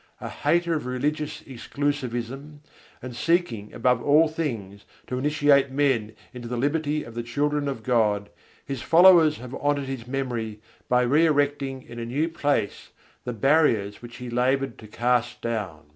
A 0.19 0.29
hater 0.29 0.73
of 0.73 0.87
religious 0.87 1.43
exclusivism, 1.43 2.61
and 3.03 3.15
seeking 3.15 3.71
above 3.71 4.01
all 4.01 4.27
things 4.27 4.83
to 5.05 5.19
initiate 5.19 5.69
men 5.69 6.15
into 6.33 6.47
the 6.47 6.57
liberty 6.57 7.03
of 7.03 7.13
the 7.13 7.21
children 7.21 7.67
of 7.67 7.83
God, 7.83 8.31
his 8.65 8.81
followers 8.81 9.37
have 9.37 9.53
honoured 9.53 9.85
his 9.85 10.07
memory 10.07 10.59
by 10.89 11.03
re 11.03 11.27
erecting 11.27 11.83
in 11.87 11.99
a 11.99 12.05
new 12.07 12.29
place 12.29 12.89
the 13.25 13.33
barriers 13.33 14.01
which 14.01 14.15
he 14.15 14.27
laboured 14.31 14.79
to 14.79 14.87
cast 14.87 15.39
down. 15.39 15.83